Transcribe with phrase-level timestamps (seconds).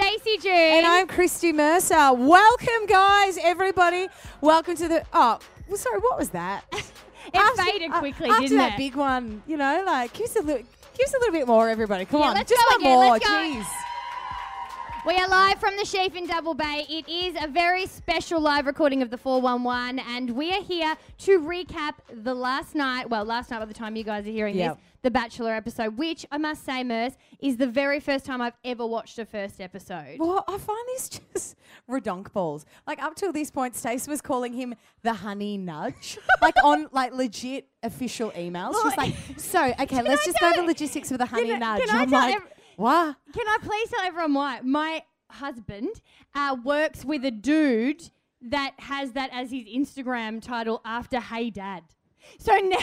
[0.00, 0.50] Stacey June.
[0.52, 2.14] And I'm Christy Mercer.
[2.14, 4.08] Welcome, guys, everybody.
[4.40, 5.04] Welcome to the.
[5.12, 5.38] Oh,
[5.68, 6.64] well, sorry, what was that?
[6.72, 8.78] it faded uh, quickly, after didn't that it?
[8.78, 10.62] big one, you know, like give us a little,
[10.96, 12.06] give us a little bit more, everybody.
[12.06, 13.62] Come Yeah, on, just go one again, more.
[13.62, 13.66] Jeez.
[15.06, 16.84] We are live from the Sheaf in Double Bay.
[16.88, 21.40] It is a very special live recording of the 411, and we are here to
[21.40, 23.08] recap the last night.
[23.08, 24.74] Well, last night by the time you guys are hearing Yep.
[24.76, 28.56] this, the Bachelor episode, which I must say, Merce, is the very first time I've
[28.62, 30.18] ever watched a first episode.
[30.18, 31.56] Well, I find this just
[31.88, 32.66] redonk balls.
[32.86, 37.14] Like up till this point, Stace was calling him the honey nudge, like on like
[37.14, 38.74] legit official emails.
[38.82, 41.78] She's like, so okay, let's I just go over logistics for the honey Can I-
[41.78, 41.88] nudge.
[41.88, 42.42] can I I'm tell like, ev-
[42.80, 43.16] what?
[43.34, 44.60] Can I please tell everyone why?
[44.62, 45.88] My husband
[46.34, 48.02] uh, works with a dude
[48.42, 51.82] that has that as his Instagram title after Hey Dad.
[52.38, 52.78] So now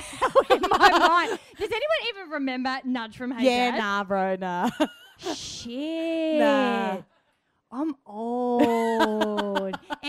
[0.51, 3.77] in my mind, does anyone even remember Nudge from Hey Yeah, Dad?
[3.79, 4.69] nah, bro, nah.
[5.35, 6.39] Shit.
[6.39, 6.97] Nah.
[7.71, 8.36] I'm old.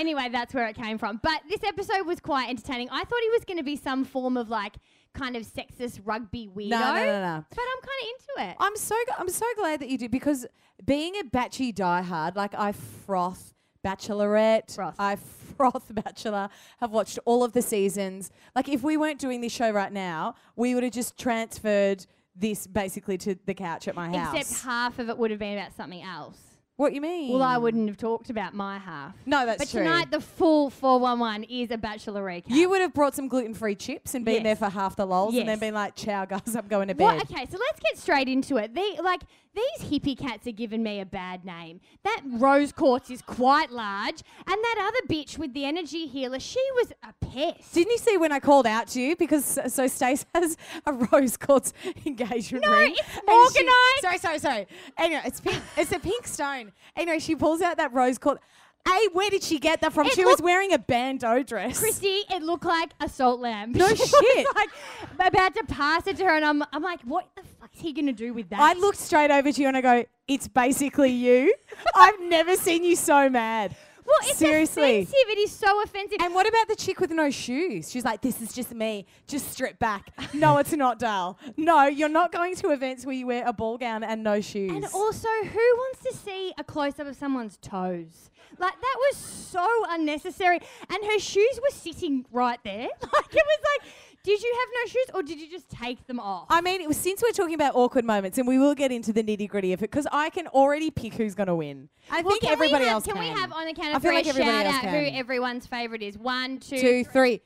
[0.08, 1.20] Anyway, that's where it came from.
[1.22, 2.88] But this episode was quite entertaining.
[2.90, 4.76] I thought he was going to be some form of like
[5.14, 6.70] kind of sexist rugby weirdo.
[6.70, 7.44] no, no, no, no.
[7.50, 8.56] But I'm kind of into it.
[8.60, 10.46] I'm so g- I'm so glad that you did because
[10.84, 13.52] being a batchy diehard, like I froth
[13.84, 14.94] Bachelorette, Froth.
[14.98, 16.48] I froth Bachelor,
[16.80, 18.30] have watched all of the seasons.
[18.56, 22.66] Like if we weren't doing this show right now, we would have just transferred this
[22.66, 24.34] basically to the couch at my house.
[24.36, 26.38] Except half of it would have been about something else.
[26.78, 27.32] What you mean?
[27.32, 29.14] Well, I wouldn't have talked about my half.
[29.26, 29.82] No, that's but true.
[29.82, 32.44] tonight, the full 411 is a bachelor recap.
[32.48, 34.42] you would have brought some gluten-free chips and been Yes.
[34.44, 37.04] there for half the lols, and then been like, "Ciao, guys, I'm going to bed."
[37.04, 37.30] What?
[37.30, 38.74] Okay, so let's get straight into it.
[38.74, 39.22] They like
[39.58, 41.80] these hippie cats are giving me a bad name.
[42.04, 46.62] That rose quartz is quite large, and that other bitch with the energy healer, she
[46.76, 47.74] was a pest.
[47.74, 49.16] Didn't you see when I called out to you?
[49.16, 51.72] Because so, Stace has a rose quartz
[52.06, 52.94] engagement No, ring.
[52.96, 53.68] it's she-
[54.00, 54.66] Sorry, sorry, sorry.
[54.96, 55.60] Anyway, it's pink.
[55.76, 56.72] it's a pink stone.
[56.96, 58.40] Anyway, she pulls out that rose quartz.
[58.88, 60.06] A, where did she get that from?
[60.06, 61.78] It she was wearing a bandeau dress.
[61.78, 63.76] Christy, it looked like a salt lamp.
[63.76, 64.46] No shit.
[64.54, 64.70] like
[65.18, 67.92] about to pass it to her, and I'm, I'm like, what the fuck is he
[67.92, 68.60] gonna do with that?
[68.60, 71.54] I looked straight over to you and I go, "It's basically you."
[71.94, 73.76] I've never seen you so mad.
[74.08, 75.00] Well, it's seriously.
[75.02, 75.14] offensive.
[75.28, 76.16] It is so offensive.
[76.22, 77.90] And what about the chick with no shoes?
[77.90, 79.04] She's like, this is just me.
[79.26, 80.10] Just strip back.
[80.34, 81.38] No, it's not, Dal.
[81.56, 84.70] No, you're not going to events where you wear a ball gown and no shoes.
[84.70, 88.30] And also, who wants to see a close up of someone's toes?
[88.58, 90.58] Like that was so unnecessary.
[90.88, 92.88] And her shoes were sitting right there.
[93.02, 93.92] Like it was like,
[94.24, 96.46] did you have no shoes or did you just take them off?
[96.50, 99.12] I mean, it was, since we're talking about awkward moments, and we will get into
[99.12, 101.88] the nitty gritty of it, because I can already pick who's going to win.
[102.10, 103.14] I Well, think everybody have, else can.
[103.14, 103.22] can.
[103.22, 105.04] we have on the count I of feel three like shout out can.
[105.12, 106.18] who everyone's favourite is?
[106.18, 107.40] One, two, Two, three.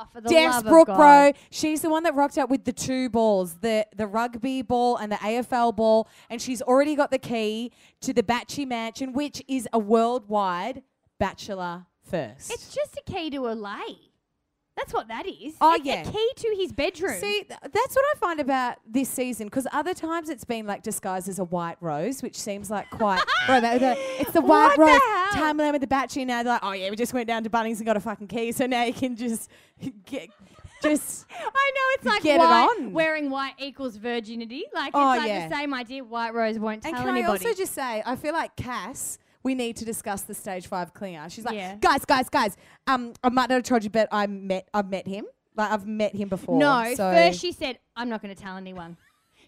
[0.00, 0.96] Oh, for the love of God.
[0.96, 1.32] bro.
[1.50, 5.10] She's the one that rocked out with the two balls, the the rugby ball and
[5.10, 7.72] the AFL ball, and she's already got the key
[8.02, 10.82] to the Batchy Mansion, which is a worldwide
[11.18, 12.52] bachelor first.
[12.52, 14.07] It's just a key to a lay.
[14.78, 15.54] That's what that is.
[15.60, 16.08] Oh, it's yeah.
[16.08, 17.18] a key to his bedroom.
[17.20, 20.82] See, th- that's what I find about this season because other times it's been like
[20.82, 23.22] disguised as a white rose, which seems like quite.
[23.46, 25.00] bro, they- they- it's the white What rose.
[25.42, 26.42] Timeline with the battery now.
[26.42, 28.52] They're like, oh yeah, we just went down to Bunnings and got a fucking key,
[28.52, 29.50] so now you can just
[30.06, 30.30] get,
[30.82, 31.26] just.
[31.30, 31.42] I
[31.74, 32.92] know it's like Get it white, on.
[32.92, 34.64] wearing white equals virginity.
[34.72, 35.48] Like Oh, it's like yeah.
[35.48, 36.04] the same idea.
[36.04, 37.44] White rose won't tell And can anybody.
[37.44, 39.18] I also just say, I feel like Cass.
[39.42, 41.30] We need to discuss the stage five clinger.
[41.30, 41.76] She's like, Yeah.
[41.76, 42.56] guys, guys, guys.
[42.86, 45.24] Um, I might not have told you, but I met, I've met him.
[45.56, 46.58] Like I've met him before.
[46.58, 48.96] no, so first she said, "I'm not going to tell anyone."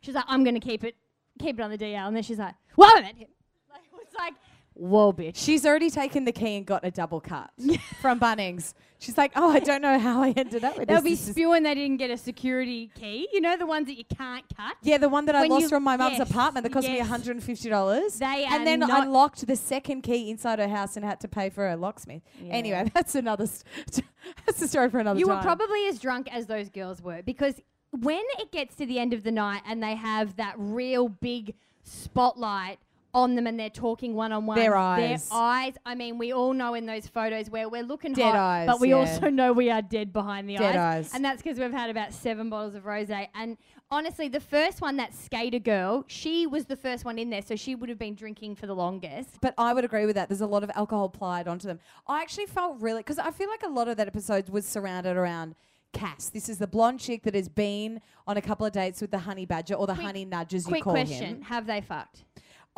[0.00, 0.96] She's like, "I'm going to keep it,
[1.38, 3.28] keep it on the DL," and then she's like, "Well, I met him."
[3.70, 4.34] Like, it was like,
[4.80, 5.36] whoa, bitch.
[5.36, 7.50] She's already taken the key and got a double cut
[8.00, 8.74] from Bunnings.
[8.98, 10.94] She's like, oh, I don't know how I ended up with this.
[10.94, 11.04] They'll this.
[11.04, 13.28] be This is- spewing they didn't get a security key.
[13.32, 14.76] You know the ones that you can't cut.
[14.82, 17.08] yeah, the one that I lost from my mum's yes, apartment that cost me yes.
[17.08, 18.18] $150.
[18.18, 21.28] They are and then I locked the second key inside her house and had to
[21.28, 22.22] pay for a locksmith.
[22.42, 22.52] Yeah.
[22.52, 23.46] Anyway, that's another.
[23.46, 24.04] St-
[24.46, 25.20] that's a story for another time.
[25.20, 25.36] You time.
[25.36, 27.54] were probably as drunk as those girls were because
[27.98, 31.54] when it gets to the end of the night and they have that real big
[31.82, 32.78] spotlight
[33.12, 35.28] on them and they're talking one on one, Their eyes.
[35.28, 35.74] their eyes.
[35.84, 38.80] I mean, we all know in those photos where we're looking Dead hot, eyes, but
[38.80, 38.96] we yeah.
[38.96, 41.06] also know we are dead behind the Dead eyes.
[41.06, 41.14] eyes.
[41.14, 43.28] and that's because we've had about seven bottles of rosé.
[43.34, 43.56] And
[43.90, 47.56] honestly, the first one, that skater girl, she was the first one in there, so
[47.56, 49.38] she would have been drinking for the longest.
[49.40, 50.28] But I would agree with that.
[50.28, 51.80] There's a lot of alcohol applied onto them.
[52.06, 55.16] I actually felt really because I feel like a lot of that episode was surrounded
[55.16, 55.54] around
[55.92, 56.28] Cass.
[56.28, 59.18] This is the blonde chick that has been on a couple of dates with the
[59.18, 61.42] honey badger or the Quick- honey nudge as you Quick call question: him.
[61.42, 62.22] Have they fucked?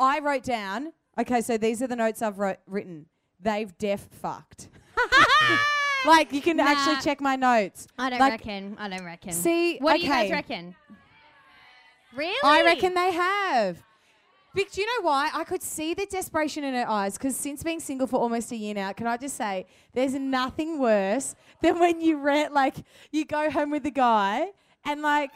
[0.03, 0.93] I wrote down.
[1.17, 3.05] Okay, so these are the notes I've wrote, written.
[3.39, 4.69] They've deaf fucked.
[6.05, 7.87] like you can actually check my notes.
[7.97, 8.75] I don't Like, reckon.
[8.79, 9.31] I don't reckon.
[9.33, 10.33] See, what do you guys okay.
[10.33, 10.75] reckon?
[12.15, 12.37] Really?
[12.43, 13.83] I reckon they have.
[14.55, 15.31] Vic, do you know why?
[15.33, 18.55] I could see the desperation in her eyes because since being single for almost a
[18.55, 22.75] year now, can I just say, there's nothing worse than when you rent, like,
[23.11, 24.49] you go home with the guy
[24.85, 25.31] and, like,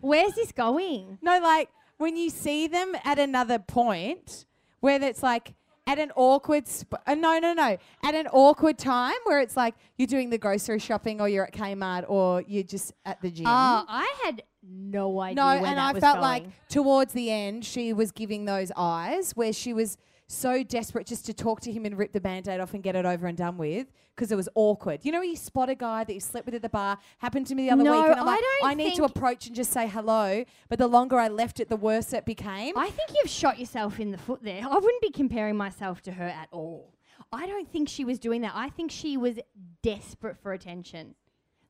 [0.00, 1.18] Where's this going?
[1.20, 1.68] no, like,
[2.02, 4.44] when you see them at another point
[4.80, 5.54] where it's like,
[5.86, 9.74] at an awkward, sp- uh, no, no, no, at an awkward time where it's like
[9.96, 13.46] you're doing the grocery shopping or you're at Kmart or you're just at the gym.
[13.46, 15.42] Oh, I had no idea.
[15.42, 16.22] No, where and that I was felt going.
[16.22, 19.96] like towards the end, she was giving those eyes where she was
[20.32, 22.96] so desperate just to talk to him and rip the band aid off and get
[22.96, 25.00] it over and done with because it was awkward.
[25.04, 27.54] You know, you spot a guy that you slept with at the bar, happened to
[27.54, 29.54] me the other No, week, and I'm I like, don't I need to approach and
[29.54, 30.44] just say hello.
[30.68, 32.76] But the longer I left it, the worse it became.
[32.76, 34.62] I think you've shot yourself in the foot there.
[34.64, 36.94] I wouldn't be comparing myself to her at all.
[37.32, 38.52] I don't think she was doing that.
[38.54, 39.38] I think she was
[39.82, 41.14] desperate for attention.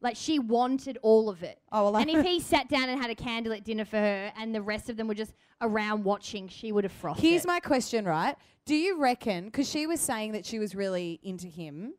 [0.03, 1.59] Like she wanted all of it.
[1.71, 4.53] Oh, well, and if he sat down and had a candlelit dinner for her and
[4.55, 7.49] the rest of them were just around watching, she would have frothed Here's it.
[7.49, 8.35] my question, right?
[8.67, 11.95] Do you reckon, because she was saying that she was really into him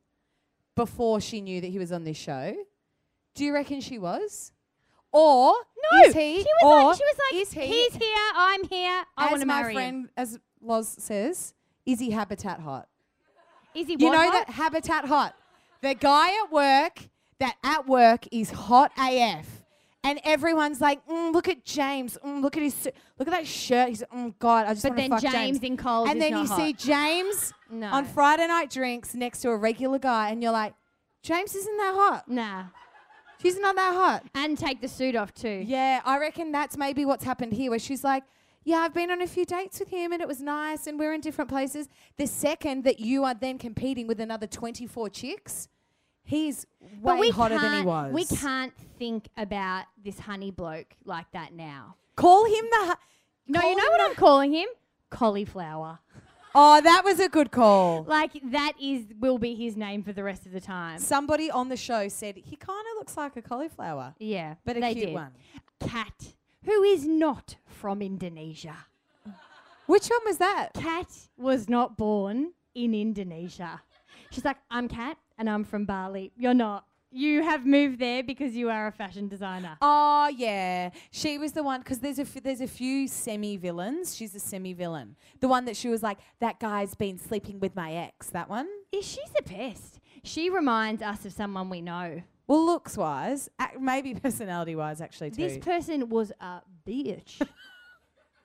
[0.76, 2.54] before she knew that he was on this show,
[3.36, 4.52] do you reckon she was?
[5.12, 6.38] Or no, is he?
[6.42, 9.42] she was or like, she was like, is he, he's here, I'm here, I want
[9.42, 9.78] to my marry him.
[9.78, 11.54] friend, as Loz says,
[11.86, 12.88] is he habitat hot?
[13.76, 14.48] Is he You know hot?
[14.48, 15.36] that habitat hot.
[15.82, 19.46] The guy at work that at work is hot AF.
[20.06, 22.18] And everyone's like, mm, look at James.
[22.26, 23.88] Mm, look at his, su- look at that shirt.
[23.90, 25.64] He's, oh God, I just But want to then fuck James, James.
[25.64, 26.58] in cold and then you hot.
[26.58, 27.88] see James no.
[27.88, 30.74] on Friday night drinks next to a regular guy, and you're like,
[31.22, 32.28] James isn't that hot.
[32.28, 32.66] Nah.
[33.42, 34.24] She's not that hot.
[34.36, 35.64] And take the suit off too.
[35.66, 38.24] Yeah, I reckon that's maybe what's happened here, where she's like,
[38.66, 41.14] yeah, I've been on a few dates with him and it was nice and we're
[41.14, 41.90] in different places.
[42.18, 45.68] The second that you are then competing with another 24 chicks,
[46.24, 46.66] he's
[47.02, 48.14] But way we hotter than he can't- was.
[48.14, 51.96] We can't think about this honey bloke like that now.
[52.16, 52.86] Call him the.
[52.88, 52.94] hu-
[53.48, 54.68] No, call you know him what the- I'm calling him?
[55.10, 56.00] Cauliflower.
[56.56, 58.04] Oh, that was a good call.
[58.04, 61.00] Like that is will be his name for the rest of the time.
[61.00, 64.80] Somebody on the show said he kind of looks like a cauliflower, Yeah, but a
[64.80, 65.14] they cute did.
[65.16, 65.32] one.
[65.80, 68.86] Cat, who is not from Indonesia.
[69.88, 70.74] Which one was that?
[70.76, 73.82] Cat was not born in Indonesia.
[74.32, 76.32] She's like, I'm Kat and I'm from Bali.
[76.36, 76.86] You're not.
[77.16, 79.78] You have moved there because you are a fashion designer.
[79.82, 84.16] Oh yeah, she was the one because there's a f- there's a few semi villains.
[84.16, 85.16] She's a semi villain.
[85.40, 88.32] The one that she was like, that guy's been sleeping with my ex.
[88.32, 88.68] That one.
[88.92, 90.00] Yeah, she's a pest?
[90.24, 92.24] She reminds us of someone we know.
[92.48, 95.44] Well, looks wise, ac- maybe personality wise, actually too.
[95.48, 97.48] This person was a bitch.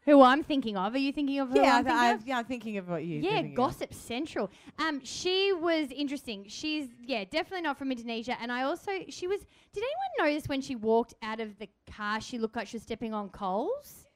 [0.08, 0.94] Who I'm thinking of?
[0.94, 2.26] Are you thinking of who yeah, I'm thinking I, of?
[2.26, 3.20] yeah, I'm thinking of what you.
[3.20, 3.56] Yeah, thinking of.
[3.56, 4.50] Gossip Central.
[4.78, 6.46] Um, she was interesting.
[6.48, 8.34] She's yeah, definitely not from Indonesia.
[8.40, 9.40] And I also she was.
[9.74, 12.84] Did anyone notice when she walked out of the car, she looked like she was
[12.84, 14.06] stepping on coals?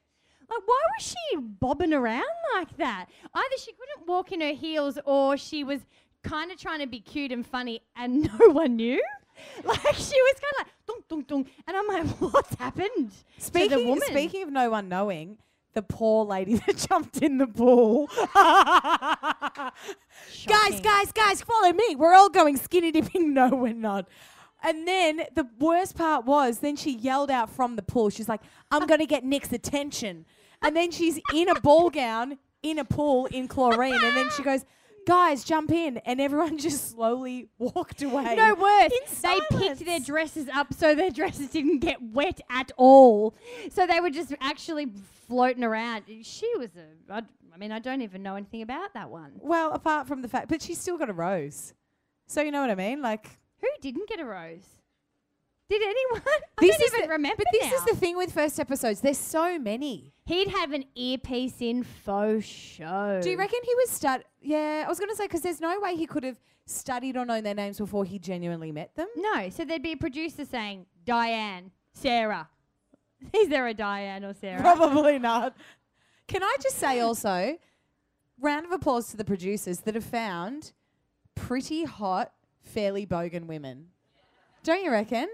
[0.49, 2.23] Like, why was she bobbing around
[2.55, 3.05] like that?
[3.31, 5.81] Either she couldn't walk in her heels, or she was
[6.23, 9.01] kind of trying to be cute and funny, and no one knew.
[9.63, 13.25] Like she was kind of like dong dong dong, and I'm like, what's happened to
[13.35, 14.07] the Speaking woman?
[14.07, 15.37] speaking of no one knowing,
[15.73, 18.09] the poor lady that jumped in the pool.
[20.47, 21.95] guys, guys, guys, follow me.
[21.95, 23.23] We're all going skinny dipping.
[23.33, 24.07] No, we're not.
[24.61, 28.09] And then the worst part was, then she yelled out from the pool.
[28.09, 30.25] She's like, "I'm gonna get Nick's attention."
[30.61, 34.43] And then she's in a ball gown in a pool in chlorine, and then she
[34.43, 34.65] goes,
[35.05, 35.97] guys, jump in.
[35.97, 38.35] And everyone just slowly walked away.
[38.35, 39.21] No worse.
[39.21, 43.35] They picked their dresses up so their dresses didn't get wet at all.
[43.71, 44.87] So they were just actually
[45.33, 46.03] floating around.
[46.21, 47.13] She was a.
[47.13, 47.21] I,
[47.53, 49.31] I mean, I don't even know anything about that one.
[49.39, 51.73] Well, apart from the fact, but she's still got a rose.
[52.27, 53.01] So you know what I mean?
[53.01, 53.29] Like,
[53.61, 54.65] Who didn't get a rose?
[55.69, 56.21] Did anyone?
[56.57, 57.77] I this don't is even the, remember But this now.
[57.77, 59.01] is the thing with first episodes.
[59.01, 60.13] There's so many.
[60.25, 63.19] He'd have an earpiece in faux show.
[63.23, 64.23] Do you reckon he was stud?
[64.39, 66.37] Yeah, I was going to say because there's no way he could have
[66.67, 69.07] studied or known their names before he genuinely met them.
[69.15, 69.49] No.
[69.49, 72.49] So there'd be a producer saying Diane, Sarah.
[73.33, 74.61] Is there a Diane or Sarah?
[74.61, 75.55] Probably not.
[76.27, 77.57] Can I just say also,
[78.39, 80.71] round of applause to the producers that have found
[81.35, 83.87] pretty hot, fairly bogan women.
[84.63, 85.27] Don't you reckon?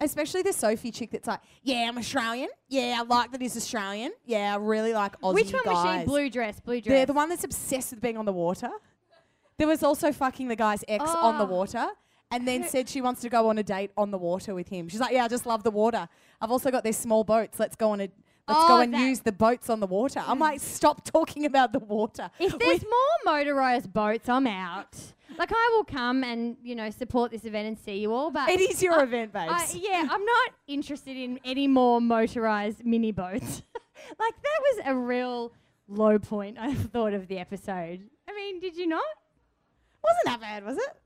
[0.00, 2.48] Especially the Sophie chick that's like, yeah, I'm Australian.
[2.68, 4.12] Yeah, I like that he's Australian.
[4.24, 6.00] Yeah, I really like Aussie Which one was guys.
[6.02, 6.06] she?
[6.06, 6.94] Blue dress, blue dress.
[6.94, 8.70] They're the one that's obsessed with being on the water.
[9.56, 11.48] There was also fucking the guy's ex on the Oh.
[11.48, 11.88] water.
[12.30, 14.88] And then said she wants to go on a date on the water with him.
[14.88, 16.08] She's like, "Yeah, I just love the water.
[16.40, 17.58] I've also got these small boats.
[17.58, 18.08] Let's go on a
[18.48, 21.72] let's go Oh, and use the boats on the water." I might "Stop talking about
[21.72, 24.96] the water." If We- there's more motorized boats, I'm out.
[25.38, 28.48] Like I will come and you know support this event and see you all, but
[28.48, 29.52] it is your I- event, babes.
[29.52, 33.62] I, yeah, I'm not interested in any more motorized mini boats.
[34.18, 35.52] like that was a real
[35.86, 38.08] low point I thought of the episode.
[38.28, 39.04] I mean, did you not?
[40.02, 40.96] Wasn't that bad, was it?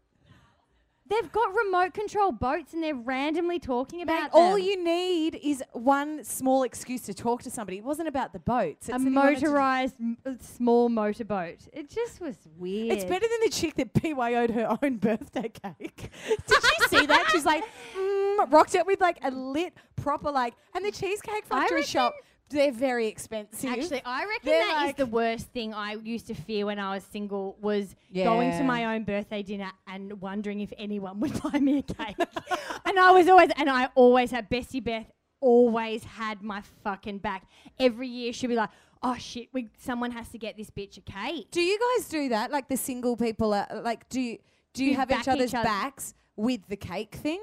[1.13, 4.61] They've got remote control boats and they're randomly talking about about all them.
[4.65, 7.79] you need is one small excuse to talk to somebody.
[7.79, 8.89] It wasn't about the boats.
[8.89, 11.59] a It's that he wanted to- motorized m- uh, small motorboat.
[11.73, 12.93] It just was weird.
[12.93, 16.11] It's better than the chick that BYO'd her own birthday cake.
[16.29, 17.29] Did you see that?
[17.33, 17.65] She's like,
[17.97, 22.15] mm, rocked it with like a lit, proper like, and the Cheesecake Factory shop.
[22.51, 23.71] They're very expensive.
[23.71, 26.79] Actually, I reckon They're that is like- the worst thing I used to fear when
[26.79, 31.41] I was single was going to my own birthday dinner and wondering if anyone would
[31.53, 32.17] buy me a cake.
[32.85, 37.49] and I was always, and I always had Bessie Beth always had my fucking back.
[37.81, 38.71] Every year she'd be like,
[39.03, 42.29] "Oh shit, we someone has to get this bitch a cake." do you guys do
[42.29, 42.51] that?
[42.53, 44.39] Like the single people, are, like do you,
[44.75, 47.41] do you Do have each other's each other- backs with the cake thing?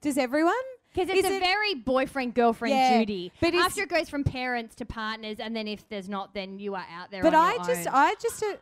[0.00, 0.54] Does everyone?
[0.96, 3.30] Because it's Is a it- very boyfriend girlfriend Yeah, duty.
[3.40, 6.74] but After it goes from parents to partners, and then if there's not, then you
[6.74, 7.22] are out there.
[7.22, 7.86] But I just.
[7.92, 8.56] I just, uh,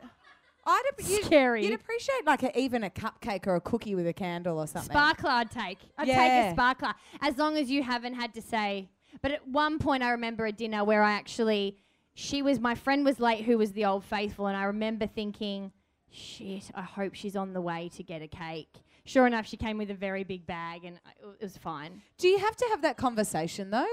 [0.67, 4.13] I'd ap- you'd, You'd appreciate like a, even a cupcake or a cookie with a
[4.13, 4.91] candle or something.
[4.91, 5.79] Sparkler I'd take.
[5.97, 6.95] I'd take a sparkler.
[7.21, 8.89] As long as you haven't had to say.
[9.23, 11.77] But at one point I remember a dinner where I actually
[12.15, 15.71] she was my friend was late who was the old faithful and I remember thinking,
[16.11, 18.75] shit, I hope she's on the way to get a cake.
[19.07, 22.03] Sure enough, she came with a very big bag and uh, I, it was fine.
[22.19, 23.87] Do you have to have that conversation though?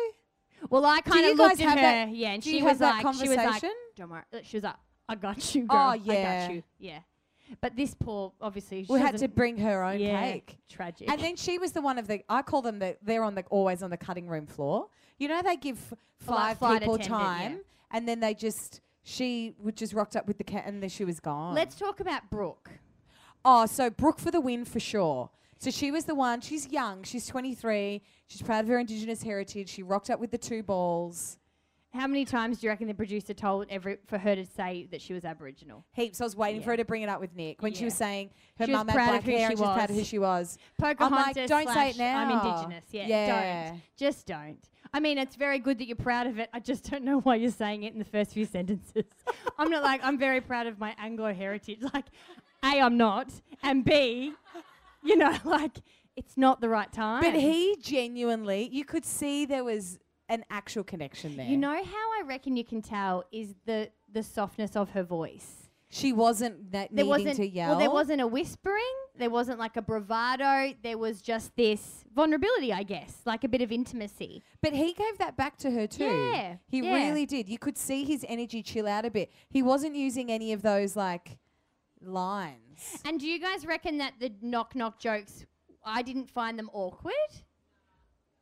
[0.70, 2.58] Well, I kind you of guys looked at have her, that- yeah, and do she
[2.60, 3.72] you was have that like, she was like, conversation?
[3.96, 4.22] don't worry.
[4.34, 4.75] Uh, she was like,
[5.10, 5.77] I got you, Oh, girl.
[5.80, 6.48] I yeah.
[6.48, 6.63] got you.
[6.80, 7.00] Yeah.
[7.60, 10.58] But this poor, obviously, she We had to doesn't- bring her own yeah, cake.
[10.70, 11.12] Tragic.
[11.12, 12.22] And then she was the one of the.
[12.30, 12.96] I call them the.
[13.03, 14.88] They're on the always on the cutting room floor.
[15.18, 17.98] You know they give f- Like five flight people attendant, time, yeah.
[17.98, 18.80] and then they just.
[19.03, 21.53] She would just rocked up with the cat, and then she was gone.
[21.53, 22.70] Let's talk about Brooke.
[23.43, 25.29] Oh, so Brooke for the win for sure.
[25.57, 26.41] So she was the one.
[26.41, 27.03] She's young.
[27.03, 28.01] She's 23.
[28.27, 29.69] She's proud of her Indigenous heritage.
[29.69, 31.38] She rocked up with the two balls.
[31.93, 35.01] How many times do you reckon the producer told every for her to say that
[35.01, 35.86] she was Aboriginal?
[35.91, 36.21] Heaps.
[36.21, 38.29] I was waiting for her to bring it up with Nick when she was saying
[38.57, 40.17] her mum had proud of black hair she and she was proud of who she
[40.17, 40.57] was.
[40.79, 41.36] Pocahontas.
[41.36, 42.17] like, don't say it now.
[42.17, 42.31] I'm.
[42.31, 42.86] Indigenous.
[42.91, 43.69] Yeah, Yeah.
[43.71, 43.81] don't.
[43.98, 44.69] Just don't.
[44.93, 46.50] I mean, it's very good that you're proud of it.
[46.53, 49.03] I just don't know why you're saying it in the first few sentences.
[49.57, 51.79] I'm not like I'm very proud of my Anglo heritage.
[51.93, 52.05] Like,
[52.63, 53.30] a I'm not,
[53.63, 54.34] and b,
[55.03, 55.77] you know, like
[56.15, 57.22] it's not the right time.
[57.24, 59.98] But he genuinely, you could see there was
[60.30, 61.46] an actual connection there.
[61.46, 65.70] you know how I reckon you can tell is the the softness of her voice.
[65.89, 67.72] she wasn't that there needing wasn't to yell.
[67.72, 72.72] well there wasn't a whispering there wasn't like a bravado there was just this vulnerability
[72.72, 76.06] i guess like a bit of intimacy But he gave that back to her too.
[76.06, 76.94] Yeah, He yeah.
[76.94, 77.50] really did.
[77.50, 79.32] You could see his energy chill out a bit.
[79.50, 81.38] He wasn't using any of those like
[82.03, 82.98] lines.
[83.05, 85.46] and do you guys reckon that the knock knock jokes
[85.86, 87.13] i didn't find them awkward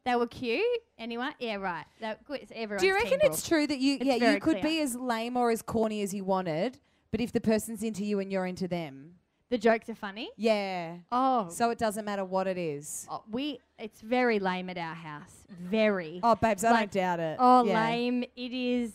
[0.06, 0.64] they were cute
[0.98, 1.86] anyway yeah right
[2.26, 4.64] good It's everyone's Do you reckon it's true that you It's yeah, you could clear.
[4.64, 6.80] be as lame or as corny as you wanted,
[7.12, 9.16] but if the person's into you and you're into them,
[9.50, 10.96] the jokes are funny yeah.
[11.12, 13.08] oh So it doesn't matter what it is.
[13.12, 17.38] Oh, we it's very lame at our house very Oh, babes, I don't doubt it.
[17.40, 17.74] Oh, Yeah.
[17.90, 18.24] lame!
[18.36, 18.94] It is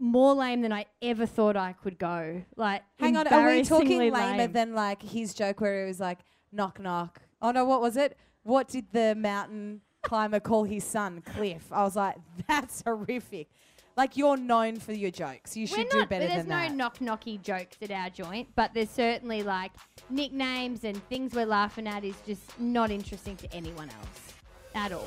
[0.00, 2.42] more lame than I ever thought I could go.
[2.56, 4.52] Like, Hang on, are we talking lamer lame.
[4.52, 6.18] than like his joke where it was like
[6.50, 7.20] knock knock?
[7.42, 8.16] Oh no, what was it?
[8.42, 11.22] What did the mountain climber call his son?
[11.24, 11.66] Cliff.
[11.70, 12.16] I was like,
[12.48, 13.48] that's horrific.
[13.96, 15.56] Like you're known for your jokes.
[15.56, 16.60] You We're should do better than no that.
[16.68, 19.72] There's no knock knocky jokes at our joint, but there's certainly like
[20.08, 24.34] nicknames and things we're laughing at is just not interesting to anyone else
[24.74, 25.06] at all.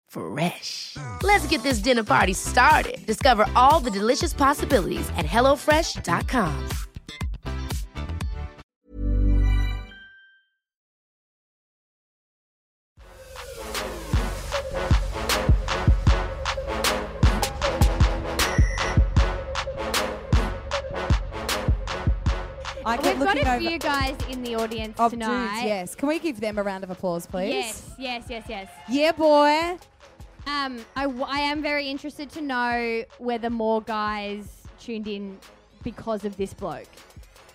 [0.11, 0.97] Fresh.
[1.23, 3.05] Let's get this dinner party started.
[3.05, 6.67] Discover all the delicious possibilities at hellofresh.com.
[22.83, 25.53] I kept We've got looking a over few guys in the audience of tonight.
[25.55, 25.65] dudes.
[25.65, 25.95] Yes.
[25.95, 27.53] Can we give them a round of applause, please?
[27.53, 28.69] Yes, yes, yes, yes.
[28.89, 29.77] Yeah, boy.
[30.47, 35.37] Um, I, w- I am very interested to know whether more guys tuned in
[35.83, 36.87] because of this bloke.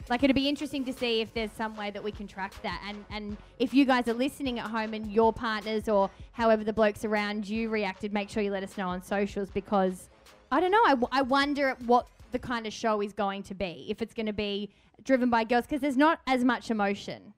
[0.08, 2.80] Like it'd be interesting to see if there's some way that we can track that,
[2.86, 6.72] and and if you guys are listening at home and your partners or however the
[6.72, 10.08] blokes around you reacted, make sure you let us know on socials because
[10.52, 10.82] I don't know.
[10.86, 13.86] I, w- I wonder what the kind of show is going to be.
[13.88, 14.70] If it's going to be
[15.02, 17.34] driven by girls, because there's not as much emotion.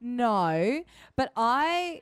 [0.00, 0.82] No,
[1.14, 2.00] but I,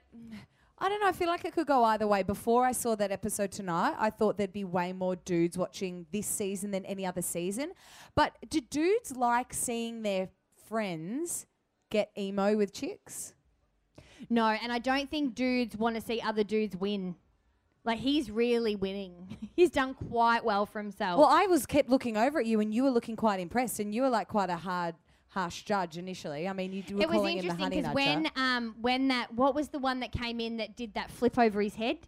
[0.81, 1.09] I don't know.
[1.09, 2.23] I feel like it could go either way.
[2.23, 6.27] Before I saw that episode tonight, I thought there'd be way more dudes watching this
[6.27, 7.73] season than any other season.
[8.15, 10.29] But do dudes like seeing their
[10.69, 11.47] friends
[11.91, 13.35] get emo with chicks?
[14.31, 17.17] No, and I don't think dudes want to see other dudes win.
[17.85, 19.37] Like he's really winning.
[19.57, 21.19] he's done quite well for himself.
[21.19, 23.95] Well, I was kept looking over at you, and you were looking quite impressed, and
[23.95, 24.95] you were like quite a hard,
[25.39, 26.49] harsh judge initially.
[26.49, 27.95] I mean, you were it was calling him the interesting honey because nudger.
[27.95, 31.39] when um when that what was the one that came in that did that flip
[31.39, 31.99] over his head?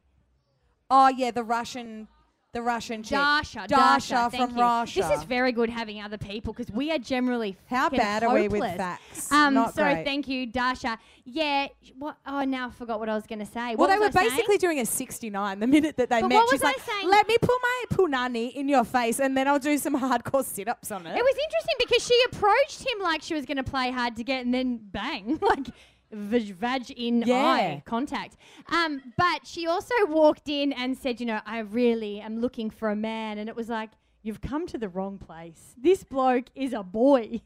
[0.90, 2.08] oh yeah, the Russian,
[2.52, 4.60] the Russian chick, Dasha, Dasha, from you.
[4.62, 5.00] Russia.
[5.02, 8.48] This is very good having other people because we are generally How bad are we
[8.48, 9.30] with facts?
[9.30, 10.04] Um, Not so great.
[10.04, 10.98] thank you, Dasha.
[11.24, 12.16] Yeah, what?
[12.26, 13.76] Oh, now I forgot what I was going to say.
[13.76, 14.30] Well, they were I saying?
[14.30, 16.34] basically doing a 69 the minute that they But met.
[16.36, 17.08] what She's was I like, saying?
[17.08, 20.66] let me put my punani in your face and then I'll do some hardcore sit
[20.66, 21.16] ups on it.
[21.16, 24.24] It was interesting because she approached him like she was going to play hard to
[24.24, 25.68] get, and then bang, like
[26.12, 27.35] vag, vag in Yeah.
[27.44, 28.37] eye contact.
[28.70, 32.88] Um, but she also walked in and said, "You know, I really am looking for
[32.90, 33.90] a man," and it was like,
[34.23, 35.75] "You've come to the wrong place.
[35.77, 37.42] This bloke is a boy,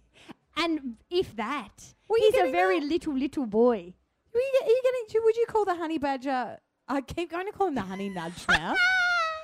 [0.57, 2.87] and if that, you he's a very that?
[2.87, 3.95] little little boy."
[4.33, 6.59] Were you, are you getting, would you call the honey badger?
[6.89, 8.75] I keep going to call him the honey nudge now.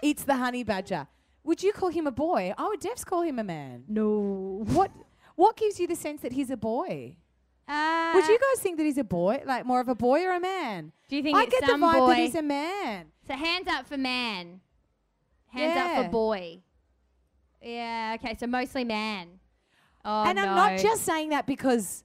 [0.03, 1.07] it's the honey badger.
[1.45, 2.53] Would you call him a boy?
[2.59, 3.85] I would defs call him a man.
[3.89, 4.65] No.
[4.73, 4.91] What
[5.37, 7.17] What gives you the sense that he's a boy?
[7.71, 10.33] Uh, Would you guys think that he's a boy, like more of a boy or
[10.35, 10.93] a man?
[11.09, 12.07] Do you think I it's get the vibe boy?
[12.09, 13.07] that he's a man.
[13.27, 14.61] So hands up for man.
[15.49, 16.03] Hands up Yeah.
[16.05, 16.63] for boy.
[17.63, 18.17] Yeah.
[18.19, 18.37] Okay.
[18.39, 19.39] So mostly man.
[20.05, 20.39] Oh and.
[20.41, 22.05] I'm not just saying that because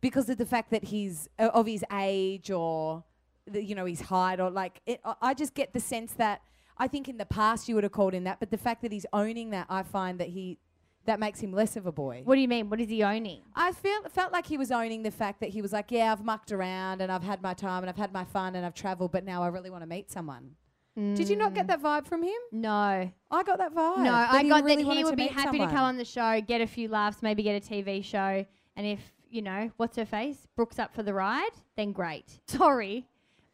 [0.00, 3.04] because of the fact that he's uh, of his age or
[3.46, 6.42] the, you know his height or like it, I- I just get the sense that
[6.78, 8.92] I think in the past you would have called him that, but the fact that
[8.92, 10.58] he's owning that, I find that he
[11.04, 12.22] that makes him less of a boy.
[12.24, 12.70] What do you mean?
[12.70, 13.42] What is he owning?
[13.54, 16.24] I feel felt like he was owning the fact that he was like, yeah, I've
[16.24, 19.12] mucked around and I've had my time and I've had my fun and I've travelled,
[19.12, 20.52] but now I really want to meet someone.
[20.94, 22.36] Did you not get that vibe from him?
[22.52, 23.10] No.
[23.30, 23.98] I got that vibe.
[24.04, 26.60] No, I got really that he would be happy to come on the show, get
[26.60, 28.44] a few laughs, maybe get a TV show,
[28.76, 30.46] and if you know, what's her face?
[30.54, 32.26] Brooks up for the ride, then great.
[32.46, 33.06] Sorry.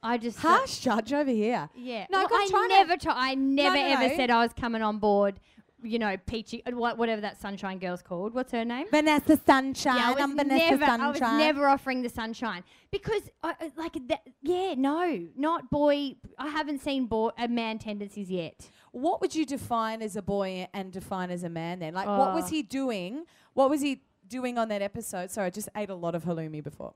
[0.03, 1.69] I just uh, Harsh judge over here.
[1.77, 2.07] yeah.
[2.11, 4.17] No, Well, I to- never to, I never no, ever no.
[4.17, 5.39] said I was coming on board,
[5.83, 8.35] you know, Peachy uh, whatever that sunshine girl's called.
[8.35, 8.87] What's her name?
[8.91, 9.97] Vanessa Sunshine.
[9.97, 11.01] Yeah, I I'm Vanessa never, Sunshine.
[11.01, 16.17] I was never offering the sunshine because, I, like, that, yeah, no, not boy.
[16.39, 18.69] I haven't seen boy, a man tendencies yet.
[18.93, 21.95] What would you define as a boy and define as a man then?
[21.95, 22.49] Like, what was Oh.
[22.49, 23.25] he doing?
[23.55, 25.31] What was he doing on that episode?
[25.31, 26.95] Sorry, I just ate a lot of halloumi before.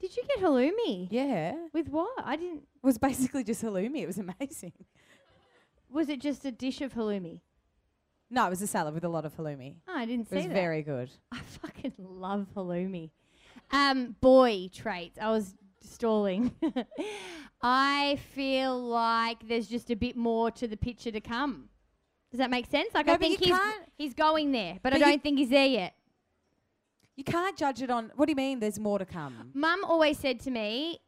[0.00, 1.08] Did you get halloumi?
[1.10, 1.56] Yeah.
[1.72, 2.12] With what?
[2.24, 2.58] I didn't.
[2.58, 4.02] It was basically just halloumi.
[4.02, 4.72] It was amazing.
[5.90, 7.40] Was it just a dish of halloumi?
[8.30, 9.76] No, it was a salad with a lot of halloumi.
[9.88, 11.10] Oh, I didn't It see was very good.
[11.32, 13.10] I fucking love halloumi.
[13.70, 15.18] Um, boy traits.
[15.20, 16.54] I was stalling.
[17.62, 21.68] I feel like there's just a bit more to the picture to come.
[22.30, 22.90] Does that make sense?
[22.94, 23.56] Like No, I think he's
[23.96, 25.94] he's going there, but, I But you- don't think he's there yet.
[27.16, 28.12] You can't judge it on.
[28.14, 28.60] What do you mean?
[28.60, 29.50] There's more to come.
[29.52, 31.00] Mum always said to me,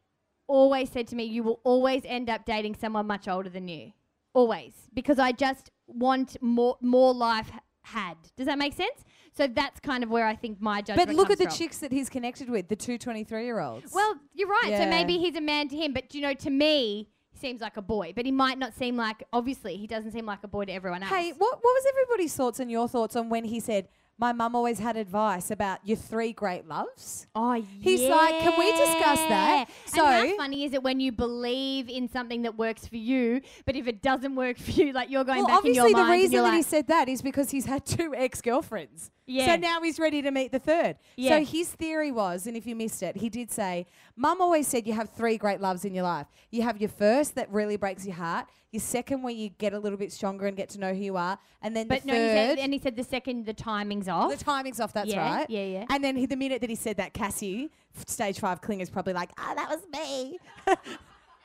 [0.45, 3.93] always said to me, you will always end up dating someone much older than you.
[4.33, 4.73] Always.
[4.93, 7.51] Because I just want more more life
[7.83, 8.15] had.
[8.37, 9.03] Does that make sense?
[9.35, 11.53] So that's kind of where I think my judgment But look at the from.
[11.53, 13.93] chicks that he's connected with, the two 23 year olds.
[13.93, 14.67] Well, you're right.
[14.69, 14.83] Yeah.
[14.83, 17.77] So maybe he's a man to him, but you know, to me, he seems like
[17.77, 18.13] a boy.
[18.15, 19.23] But he might not seem like.
[19.31, 21.11] Obviously, he doesn't seem like a boy to everyone else.
[21.11, 23.87] hey, what, what was everybody's thoughts and your thoughts on when he said,
[24.21, 27.25] My mum always had advice about your three great loves?
[27.33, 27.63] Oh, yeah.
[27.81, 31.89] He's like, "Can we discuss that?" So- and how funny is it when you believe
[31.89, 35.23] in something that works for you, but if it doesn't work for you, like you're
[35.23, 35.95] going Well, back in your mind.
[35.95, 39.09] obviously, the reason that he said that is because he's had two ex girlfriends.
[39.31, 39.45] Yeah.
[39.47, 40.97] So now he's ready to meet the third.
[41.15, 41.37] Yeah.
[41.39, 44.85] So his theory was, and if you missed it, he did say, Mum always said
[44.85, 46.27] you have three great loves in your life.
[46.51, 49.79] You have your first that really breaks your heart, your second where you get a
[49.79, 52.13] little bit stronger and get to know who you are, and then But the no,
[52.13, 52.35] he third.
[52.57, 54.31] said, and he said the second the timing's off.
[54.37, 55.49] the timing's off, that's Yeah, right.
[55.49, 55.85] yeah, yeah.
[55.89, 57.69] And then he, the minute that he said that, Cassie,
[58.05, 60.39] stage five clinger's probably like, ah, that was me.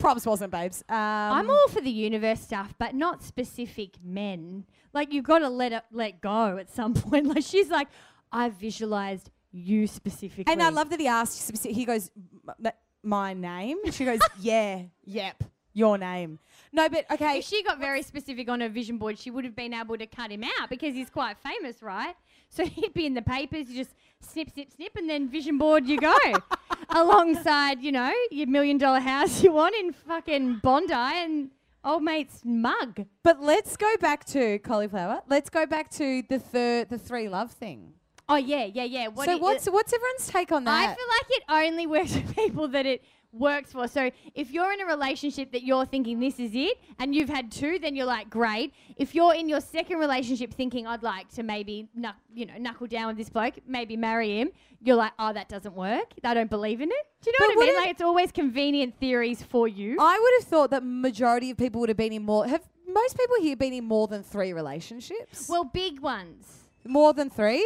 [0.01, 0.85] Probs wasn't, babes.
[0.89, 4.65] Um, I'm all for the universe stuff, but not specific men.
[4.93, 7.27] Like you've got to let it let go at some point.
[7.27, 7.89] Like she's like,
[8.33, 10.53] I visualized you specifically.
[10.53, 13.79] And I love that he asked, speci- he goes, "M- m- my name?
[13.91, 16.39] She goes, yeah, yep, your name.
[16.73, 17.39] No, but okay.
[17.39, 20.07] If she got very specific on her vision board, she would have been able to
[20.07, 22.15] cut him out because he's quite famous, right?
[22.57, 25.87] So he'd be in the papers, you just snip, snip, snip, and then vision board
[25.87, 26.15] you go.
[26.91, 31.51] Alongside, you know, your million dollar house you want in fucking Bondi and
[31.85, 33.05] old mate's mug.
[33.23, 35.21] But let's go back to cauliflower.
[35.29, 37.93] Let's go back to the third, the three love thing.
[38.29, 39.09] Oh yeah, yeah, yeah.
[39.09, 40.91] What so what's uh, what's everyone's take on that?
[40.91, 43.05] I feel like it only works for people that it
[43.39, 43.87] works for.
[43.89, 47.51] So if you're in a relationship that you're thinking this is it and you've had
[47.53, 48.73] two, then you're like, great.
[48.97, 52.87] If you're in your second relationship thinking I'd like to maybe knuck, you know, knuckle
[52.87, 54.51] down with this bloke, maybe marry him,
[54.83, 56.13] you're like, oh, that doesn't work.
[56.25, 57.07] I don't believe in it.
[57.23, 57.77] Do you know But what I mean?
[57.81, 59.97] Like it's always convenient theories for you.
[60.01, 62.47] I would have thought that majority of people would have been in more.
[62.47, 65.49] Have most people here been in more than three relationships?
[65.49, 66.47] well, big ones.
[66.85, 67.65] more than three.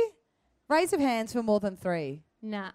[0.69, 2.23] Raise of hands for more than three.
[2.41, 2.71] Nah,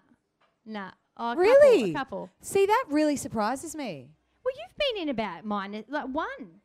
[0.66, 0.90] nah.
[1.16, 1.78] Oh, a Really?
[1.78, 1.94] Couple, a
[2.26, 2.30] couple.
[2.42, 4.10] See, that really surprises me.
[4.44, 6.26] Well, you've been in about mine, uh, like one.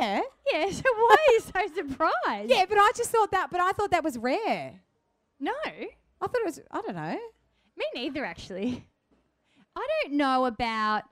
[0.00, 0.20] Yeah.
[0.52, 0.66] Yeah.
[0.70, 2.50] So why are you so surprised?
[2.50, 3.50] Yeah, but I just thought that.
[3.50, 4.80] But I thought that was rare.
[5.38, 5.52] No.
[5.64, 6.60] I thought it was.
[6.70, 7.18] I don't know.
[7.76, 8.86] Me neither, actually.
[9.76, 11.04] I don't know about.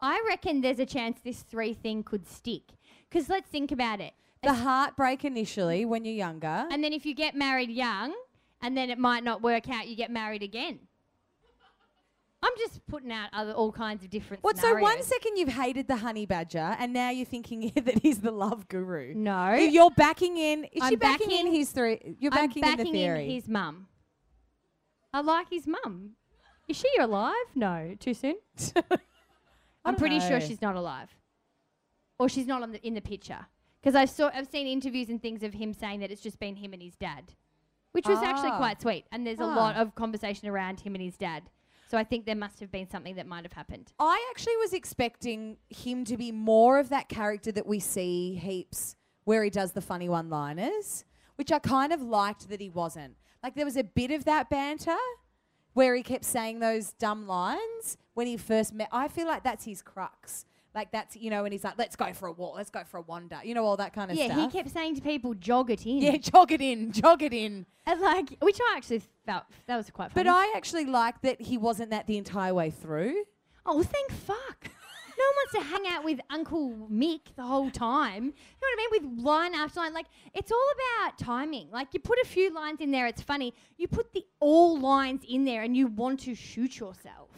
[0.00, 2.62] I reckon there's a chance this three thing could stick.
[3.08, 4.12] Because let's think about it.
[4.42, 6.66] The heartbreak initially when you're younger.
[6.70, 8.14] And then if you get married young,
[8.62, 10.80] and then it might not work out, you get married again.
[12.42, 14.44] I'm just putting out other all kinds of different.
[14.44, 14.58] What?
[14.58, 18.30] So one second you've hated the honey badger, and now you're thinking that he's the
[18.30, 19.14] love guru.
[19.14, 19.54] No.
[19.54, 20.64] You're backing in.
[20.64, 22.16] Is she I'm backing, in backing- his three?
[22.20, 23.34] You're I'm backing, backing in the theory.
[23.34, 23.88] his mum.
[25.12, 26.10] I like his mum.
[26.68, 27.34] Is she alive?
[27.54, 28.36] No, too soon.
[29.84, 31.08] I'm pretty sure she's not alive,
[32.18, 33.46] or she's not on the, in the picture.
[33.80, 36.56] Because I saw, I've seen interviews and things of him saying that it's just been
[36.56, 37.22] him and his dad,
[37.96, 38.58] which was actually Ah.
[38.58, 39.06] quite sweet.
[39.10, 39.56] And there's a Ah.
[39.56, 41.50] lot of conversation around him and his dad.
[41.88, 43.92] So I think there must have been something that might have happened.
[43.98, 48.96] I actually was expecting him to be more of that character that we see heaps
[49.24, 51.04] where he does the funny one liners,
[51.36, 53.16] which I kind of liked that he wasn't.
[53.42, 54.96] Like there was a bit of that banter
[55.72, 58.88] where he kept saying those dumb lines when he first met.
[58.92, 60.44] I feel like that's his crux.
[60.76, 62.98] Like that's, you know, and he's like, let's go for a walk, let's go for
[62.98, 64.28] a wander, you know, all that kind of stuff.
[64.28, 64.52] yeah, stuff.
[64.52, 67.64] he kept saying to people, "Jog it in." yeah, jog it in, jog it in.
[67.86, 70.24] and like which I actually felt that was quite funny.
[70.24, 73.24] But I actually like that he wasn't that the entire way through.
[73.64, 74.68] oh, thank fuck.
[75.18, 78.24] No, one wants to hang out with Uncle Mick the whole time.
[78.24, 79.16] You know what I mean?
[79.16, 79.94] With line after line.
[79.94, 81.70] Like, it's all about timing.
[81.70, 83.54] Like, you put a few lines in there, it's funny.
[83.78, 87.30] You put the all lines in there and you want to shoot yourself.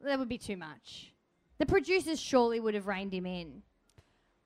[0.00, 1.13] That would be too much.
[1.58, 3.62] The producers surely would have reined him in.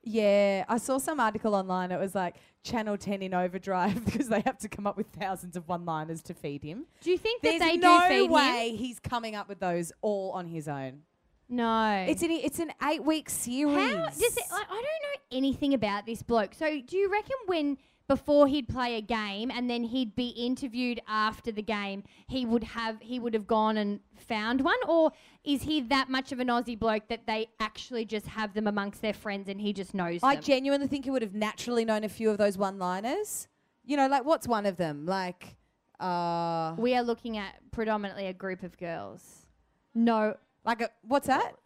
[0.02, 1.90] Yeah, I saw some article online.
[1.92, 5.56] It was like Channel 10 in overdrive because they have to come up with thousands
[5.56, 6.86] of one-liners to feed him.
[7.00, 8.76] Do you think There's that they no do feed way him?
[8.76, 11.00] he's coming up with those all on his own.
[11.48, 12.06] No.
[12.08, 13.74] It's an it's an eight week series.
[13.74, 14.44] How does it?
[14.50, 16.54] Like, I don't know anything about this bloke.
[16.54, 21.00] So, do you reckon when before he'd play a game and then he'd be interviewed
[21.06, 25.12] after the game, he would have he would have gone and found one, or
[25.44, 29.02] is he that much of an Aussie bloke that they actually just have them amongst
[29.02, 30.42] their friends and he just knows I them?
[30.44, 33.46] genuinely think he would have naturally known a few of those one liners.
[33.84, 35.06] You know, like what's one of them?
[35.06, 35.56] Like,
[36.00, 39.46] uh, we are looking at predominantly a group of girls.
[39.94, 41.56] No, like a what's that?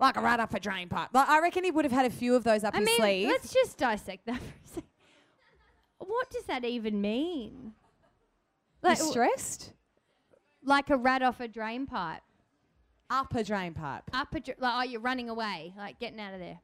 [0.00, 1.08] Like a rat up a drain pipe.
[1.12, 2.96] Like I reckon he would have had a few of those up I his mean,
[2.98, 3.28] sleeve.
[3.28, 4.87] let's just dissect that for a second.
[6.08, 7.74] What does that even mean?
[8.82, 9.72] Like, He's stressed.
[10.64, 12.22] like a rat off a drain pipe.
[13.10, 14.04] Up a drain pipe.
[14.12, 16.60] Up a dr- like, oh, you're running away, like getting out of there.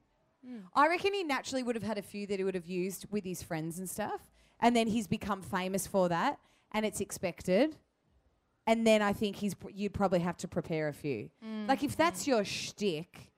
[0.47, 0.59] Hmm.
[0.75, 3.25] I reckon he naturally would have had a few that he would have used with
[3.25, 4.21] his friends and stuff.
[4.61, 6.39] And then he's become famous for that
[6.73, 7.77] and it's expected.
[8.67, 11.31] And then I think he's pr- you'd probably have to prepare a few.
[11.45, 11.69] Mm.
[11.69, 12.29] Like if that's mm.
[12.29, 13.31] your shtick,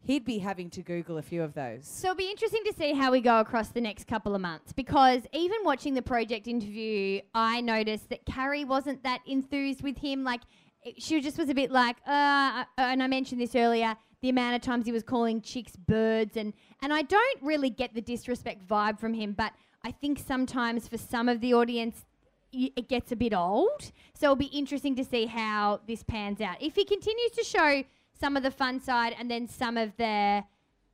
[0.00, 1.86] he'd be having to Google a few of those.
[1.86, 4.72] So it'll be interesting to see how we go across the next couple of months
[4.72, 10.24] because even watching the project interview, I noticed that Carrie wasn't that enthused with him.
[10.24, 10.40] Like,
[10.84, 14.56] it- she just was a bit like, uh, and I mentioned this earlier, the amount
[14.56, 18.66] of times he was calling chicks birds, and and I don't really get the disrespect
[18.66, 19.52] vibe from him, but
[19.84, 22.04] I think sometimes for some of the audience.
[22.50, 26.56] It gets a bit old, so it'll be interesting to see how this pans out.
[26.62, 27.84] If he continues to show
[28.18, 30.44] some of the fun side and then some of the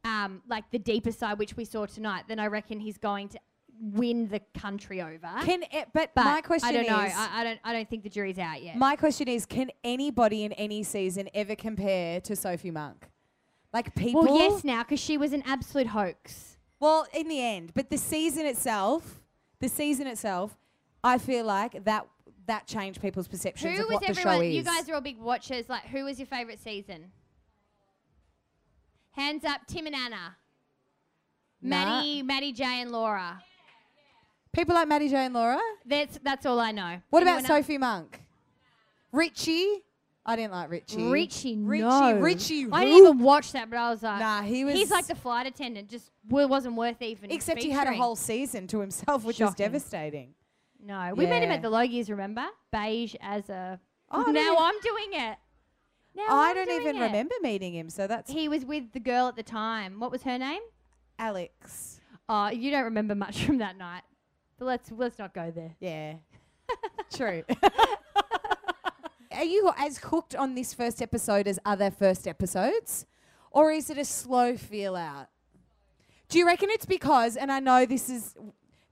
[0.05, 3.39] um, like the deeper side, which we saw tonight, then I reckon he's going to
[3.81, 5.31] win the country over.
[5.43, 6.97] Can it, but, but my question I don't is know.
[6.97, 7.61] I, I don't.
[7.65, 8.77] I don't think the jury's out yet.
[8.77, 13.09] my question is can anybody in any season ever compare to Sophie Monk?
[13.73, 16.59] Like people well, yes, now because she was an absolute hoax.
[16.79, 19.21] Well, in the end, but the season itself,
[19.61, 20.57] the season itself,
[21.03, 22.07] I feel like that
[22.47, 24.47] that changed people's perceptions Who of was what the show everyone?
[24.47, 24.55] is.
[24.55, 25.69] You guys are all big watchers.
[25.69, 27.11] Like, who was your favorite season?
[29.13, 30.37] Hands up, Tim and Anna.
[31.63, 31.77] Nah.
[31.77, 33.43] Matty, Matty J and Laura.
[34.53, 35.59] People like Matty J and Laura.
[35.87, 37.01] That's that's all I know.
[37.11, 38.21] What Anyone about Sophie Monk?
[39.13, 39.83] Richie.
[40.27, 41.07] I didn't like Richie.
[41.11, 41.57] Richie?
[41.59, 41.83] Richie.
[41.83, 42.19] no.
[42.19, 42.67] Richie.
[42.73, 44.75] I didn't even watch that, but I was like, Nah, he was.
[44.75, 45.91] He's like the flight attendant.
[45.91, 47.31] Just w- wasn't worth even.
[47.31, 50.35] Except he had a whole season to himself, which was devastating.
[50.85, 51.57] No, we met him Yeah.
[51.57, 52.11] at the Logies.
[52.11, 53.81] Remember, beige as a.
[54.11, 55.39] Oh, I now I'm doing it.
[56.17, 57.01] Now I I'm don't doing even it.
[57.07, 59.99] remember meeting him, so that's He was with the girl at the time.
[59.99, 60.61] What was her name?
[61.19, 62.01] Alex.
[62.29, 64.03] Oh, you don't remember much from that night.
[64.59, 65.75] But let's let's not go there.
[65.81, 66.15] Yeah.
[67.15, 67.43] True.
[69.33, 73.05] Are you as hooked on this first episode as other first episodes?
[73.51, 75.29] Or is it a slow feel out?
[76.29, 78.35] Do you reckon it's because, and I know this is,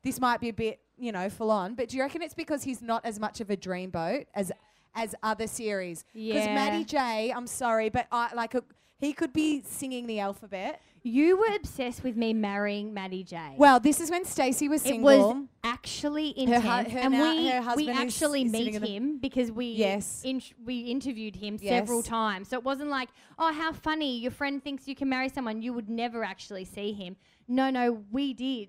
[0.02, 2.62] this might be a bit, you know, full on, but do you reckon it's because
[2.64, 4.52] he's not as much of a dreamboat as
[4.94, 6.04] as other series?
[6.12, 6.54] Because Yeah.
[6.54, 8.62] Matty J, I'm sorry, but I like a,
[8.98, 10.80] he could be singing the alphabet.
[11.04, 13.54] You were obsessed with me marrying Matty J.
[13.58, 15.34] Well, this is when Stacey was it single.
[15.34, 18.52] was actually Her intense, hu- her and now- we her we husband is- actually is
[18.52, 20.22] meet in the- him because we Yes.
[20.24, 21.70] in, we interviewed him Yes.
[21.70, 22.48] several times.
[22.48, 24.18] So it wasn't like, oh, how funny!
[24.18, 25.60] Your friend thinks you can marry someone.
[25.62, 27.16] You would never actually see him.
[27.48, 28.68] No, no, we did,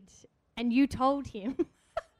[0.57, 1.57] and you told him.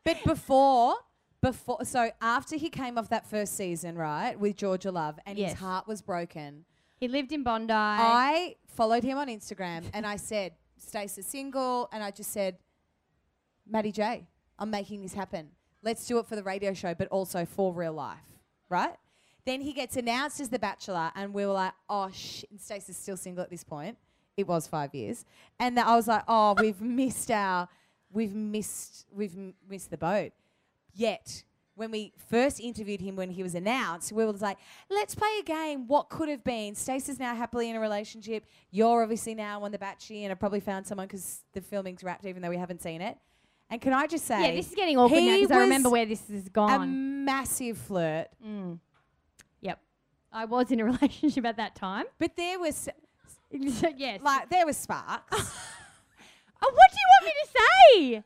[0.05, 0.95] But before,
[1.41, 5.51] before, so after he came off that first season, right, with Georgia Love, and Yes.
[5.51, 6.65] his heart was broken,
[6.97, 7.71] he lived in Bondi.
[7.73, 12.57] I followed him on Instagram and I said, Stacey's single, and I just said,
[13.65, 14.27] Matty J,
[14.59, 15.51] I'm making this happen.
[15.81, 18.17] Let's do it for the radio show, but also for real life,
[18.69, 18.95] right?
[19.45, 22.51] Then he gets announced as the Bachelor, and we were like, oh shit.
[22.51, 23.97] And Stacey's still single at this point.
[24.35, 25.23] It was five years,
[25.59, 27.69] and I was like, oh, we've missed our,
[28.13, 30.31] we've missed, we've m- missed the boat.
[30.93, 31.43] Yet,
[31.75, 34.57] when we first interviewed him when he was announced, we were like,
[34.89, 35.87] let's play a game.
[35.87, 36.75] What could have been?
[36.75, 38.45] Stacey's now happily in a relationship.
[38.69, 42.25] You're obviously now on The Bachelor and have probably found someone because the filming's wrapped,
[42.25, 43.17] even though we haven't seen it.
[43.69, 46.05] And can I just say, yeah, this is getting awkward now because I remember where
[46.05, 47.25] this has a gone.
[47.25, 48.27] massive flirt.
[48.45, 48.77] Mm.
[49.61, 49.79] Yep,
[50.31, 52.05] I was in a relationship at that time.
[52.19, 52.87] But there was
[53.49, 54.21] yes.
[54.21, 55.55] like there was sparks.
[56.65, 57.49] Oh, what do you want me to
[58.13, 58.23] say?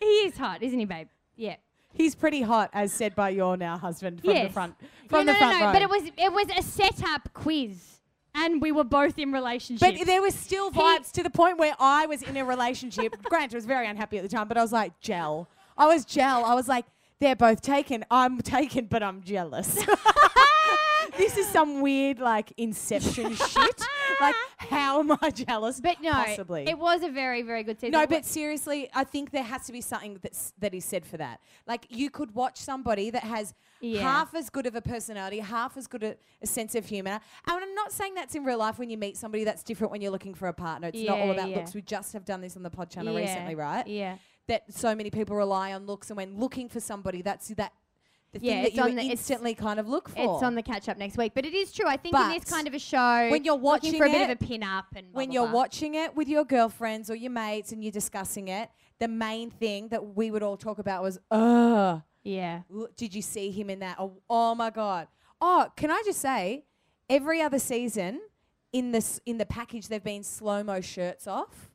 [0.00, 1.08] he is hot, isn't he, babe?
[1.36, 1.56] Yeah.
[1.94, 4.52] He's pretty hot, as said by your now husband from the Yes.
[4.52, 5.72] front Yeah, from no, the no, front no, row.
[5.72, 8.00] But it was it was a setup quiz.
[8.34, 9.98] and we were both in relationships.
[9.98, 13.14] But there was still vibes to the point where I was in a relationship.
[13.24, 15.48] Granted, I was very unhappy at the time, but I was like, gel.
[15.76, 16.44] I was gel.
[16.44, 16.84] I was like,
[17.20, 18.04] they're both taken.
[18.10, 19.74] I'm taken, but I'm jealous.
[21.16, 23.82] this is some weird like inception shit.
[24.20, 25.80] Like, how am I jealous?
[25.80, 26.68] But no, possibly.
[26.68, 27.92] it was a very, very good season.
[27.92, 31.16] No, but seriously, I think there has to be something that's that is said for
[31.18, 31.40] that.
[31.66, 34.02] Like you could watch somebody that has Yeah.
[34.02, 37.10] half as good of a personality, half as good a, a sense of humor.
[37.10, 40.00] And I'm not saying that's in real life when you meet somebody that's different when
[40.00, 40.88] you're looking for a partner.
[40.92, 41.56] It's not all about yeah.
[41.56, 41.74] looks.
[41.74, 43.86] We just have done this on the pod channel Yeah, recently, right?
[43.86, 44.16] Yeah.
[44.48, 47.72] That so many people rely on looks, and when looking for somebody, that's that
[48.32, 50.18] the Yeah, thing that it's you on the- instantly kind of look for.
[50.18, 51.32] It's on the catch up next week.
[51.34, 51.86] But it is true.
[51.86, 54.30] I think in this kind of a show, when you're watching for a bit it-
[54.30, 55.54] of a pin up and blah, when blah, you're blah.
[55.54, 59.88] watching it with your girlfriends or your mates and you're discussing it, the main thing
[59.88, 62.62] that we would all talk about was, ugh, Yeah.
[62.96, 63.96] did you see him in that?
[63.98, 65.08] Oh, oh my god.
[65.40, 66.64] Oh, can I just say,
[67.08, 68.20] every other season
[68.72, 71.67] in this in the package they've been slow mo shirts off.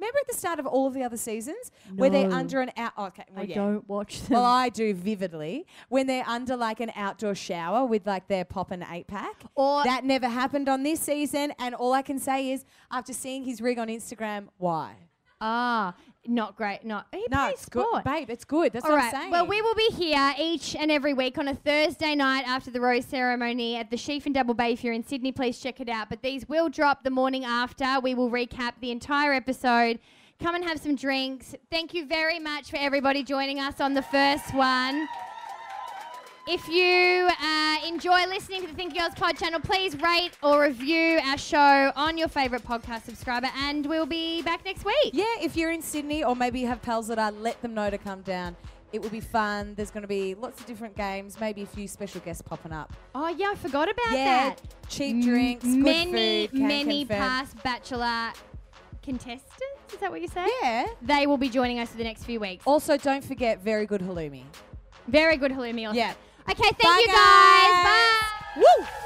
[0.00, 2.36] Remember at the start of all of the other seasons where they're No.
[2.36, 2.92] under an out.
[2.96, 3.54] oh, okay, well, I yeah.
[3.54, 4.34] don't watch them.
[4.34, 8.70] Well, I do vividly when they're under like an outdoor shower with like their pop
[8.72, 9.44] and eight pack.
[9.54, 13.44] Or- that never happened on this season, and all I can say is after seeing
[13.44, 14.96] his rig on Instagram, why?
[15.40, 15.94] ah,
[16.26, 16.84] not great.
[16.84, 18.30] Not he No, plays it's good, babe.
[18.30, 18.72] It's good.
[18.72, 19.14] That's All what right.
[19.14, 19.30] I'm saying.
[19.30, 22.80] Well, we will be here each and every week on a Thursday night after the
[22.80, 24.72] rose ceremony at the Sheaf and Double Bay.
[24.72, 26.08] If you're in Sydney, please check it out.
[26.08, 28.00] But these will drop the morning after.
[28.00, 29.98] We will recap the entire episode.
[30.40, 31.54] Come and have some drinks.
[31.70, 35.06] Thank you very much for everybody joining us on the first one.
[36.46, 41.18] If you uh, enjoy listening to the Thinker Girls Pod channel, please rate or review
[41.24, 45.12] our show on your favourite podcast subscriber, and we'll be back next week.
[45.14, 47.88] yeah, if you're in Sydney or maybe you have pals that are, let them know
[47.88, 48.56] to come down.
[48.92, 49.74] It will be fun.
[49.74, 52.92] There's going to be lots of different games, maybe a few special guests popping up.
[53.14, 54.60] Oh yeah, I forgot about yeah, that.
[54.90, 56.60] cheap drinks, good many, food.
[56.60, 57.18] many confirm.
[57.18, 58.32] past Bachelor
[59.02, 59.94] contestants.
[59.94, 60.46] Is that what you say?
[60.62, 60.88] Yeah.
[61.00, 62.64] They will be joining us for the next few weeks.
[62.66, 64.42] Also, don't forget very good halloumi.
[65.08, 65.86] Very good halloumi.
[65.86, 65.98] Also.
[65.98, 66.12] Yeah.
[66.50, 67.72] Okay, thank Bye, you guys.
[67.72, 67.84] guys.
[67.84, 68.60] Bye.
[68.60, 69.03] Woo!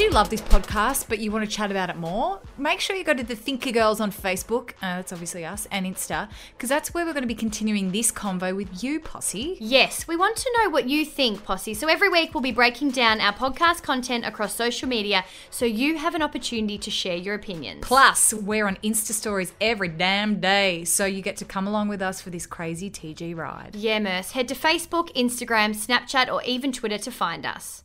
[0.00, 2.40] Did you love this podcast, but you want to chat about it more?
[2.56, 5.84] Make sure you go to the Thinker Girls on Facebook, uh, that's obviously us, and
[5.84, 9.58] Insta, because that's where we're going to be continuing this convo with you, Posse.
[9.60, 11.74] Yes, we want to know what you think, Posse.
[11.74, 15.98] So every week we'll be breaking down our podcast content across social media so you
[15.98, 17.80] have an opportunity to share your opinions.
[17.82, 22.00] Plus, we're on Insta stories every damn day, so you get to come along with
[22.00, 23.76] us for this crazy TG ride.
[23.76, 24.30] Yeah, Merce.
[24.30, 27.84] Head to Facebook, Instagram, Snapchat, or even Twitter to find us.